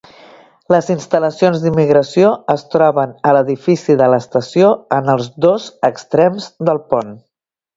[0.75, 7.15] Les instal·lacions d'immigració es troben a l'edifici de l'estació en els dos extrems del pont.